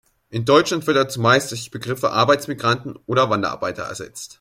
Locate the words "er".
0.97-1.09